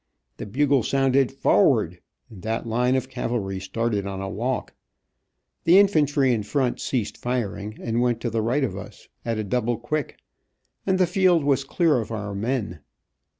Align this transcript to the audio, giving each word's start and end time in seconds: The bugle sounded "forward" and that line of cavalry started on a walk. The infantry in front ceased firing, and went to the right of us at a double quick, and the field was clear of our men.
The 0.37 0.47
bugle 0.47 0.81
sounded 0.81 1.31
"forward" 1.31 2.01
and 2.27 2.41
that 2.41 2.65
line 2.65 2.95
of 2.95 3.07
cavalry 3.07 3.59
started 3.59 4.07
on 4.07 4.19
a 4.19 4.27
walk. 4.27 4.73
The 5.63 5.77
infantry 5.77 6.33
in 6.33 6.41
front 6.41 6.79
ceased 6.81 7.19
firing, 7.19 7.77
and 7.79 8.01
went 8.01 8.19
to 8.21 8.31
the 8.31 8.41
right 8.41 8.63
of 8.63 8.75
us 8.75 9.09
at 9.23 9.37
a 9.37 9.43
double 9.43 9.77
quick, 9.77 10.17
and 10.87 10.97
the 10.97 11.05
field 11.05 11.43
was 11.43 11.63
clear 11.63 11.99
of 11.99 12.09
our 12.09 12.33
men. 12.33 12.79